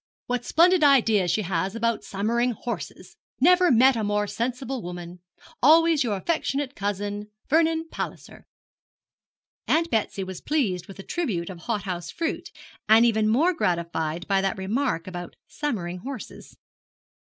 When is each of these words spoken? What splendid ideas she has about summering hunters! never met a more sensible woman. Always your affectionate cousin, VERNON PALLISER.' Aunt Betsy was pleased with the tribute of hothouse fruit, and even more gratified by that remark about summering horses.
What 0.25 0.43
splendid 0.45 0.83
ideas 0.83 1.29
she 1.29 1.43
has 1.43 1.75
about 1.75 2.03
summering 2.03 2.53
hunters! 2.53 3.17
never 3.39 3.69
met 3.69 3.95
a 3.95 4.03
more 4.03 4.25
sensible 4.25 4.81
woman. 4.81 5.19
Always 5.61 6.03
your 6.03 6.17
affectionate 6.17 6.73
cousin, 6.75 7.29
VERNON 7.49 7.87
PALLISER.' 7.89 8.47
Aunt 9.67 9.91
Betsy 9.91 10.23
was 10.23 10.41
pleased 10.41 10.87
with 10.87 10.97
the 10.97 11.03
tribute 11.03 11.51
of 11.51 11.59
hothouse 11.59 12.09
fruit, 12.09 12.49
and 12.89 13.05
even 13.05 13.29
more 13.29 13.53
gratified 13.53 14.27
by 14.27 14.41
that 14.41 14.57
remark 14.57 15.05
about 15.05 15.35
summering 15.47 15.99
horses. 15.99 16.57